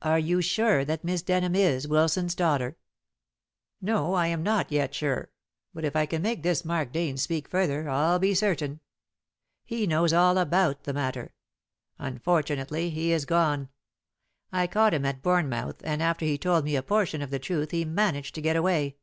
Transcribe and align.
"Are 0.00 0.18
you 0.18 0.40
sure 0.40 0.82
that 0.86 1.04
Miss 1.04 1.20
Denham 1.20 1.54
is 1.54 1.86
Wilson's 1.86 2.34
daughter?" 2.34 2.78
"No, 3.82 4.14
I 4.14 4.28
am 4.28 4.42
not 4.42 4.72
yet 4.72 4.94
sure. 4.94 5.28
But 5.74 5.84
if 5.84 5.94
I 5.94 6.06
can 6.06 6.22
make 6.22 6.42
this 6.42 6.64
Mark 6.64 6.90
Dane 6.90 7.18
speak 7.18 7.46
further, 7.46 7.86
I'll 7.86 8.18
be 8.18 8.34
certain. 8.34 8.80
He 9.66 9.86
knows 9.86 10.14
all 10.14 10.38
about 10.38 10.84
the 10.84 10.94
matter. 10.94 11.34
Unfortunately 11.98 12.88
he 12.88 13.12
is 13.12 13.26
gone. 13.26 13.68
I 14.50 14.66
caught 14.68 14.94
him 14.94 15.04
at 15.04 15.20
Bournemouth, 15.20 15.82
and 15.84 16.02
after 16.02 16.24
he 16.24 16.38
told 16.38 16.64
me 16.64 16.74
a 16.74 16.82
portion 16.82 17.20
of 17.20 17.28
the 17.28 17.38
truth 17.38 17.70
he 17.70 17.84
managed 17.84 18.34
to 18.36 18.40
get 18.40 18.56
away. 18.56 18.96